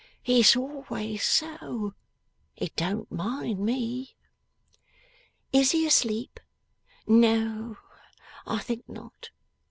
[0.25, 1.93] 'It's always so.
[2.57, 4.15] It don't mind me.'
[5.53, 6.39] 'Is he asleep?'
[7.05, 7.77] 'No,
[8.47, 9.29] I think not.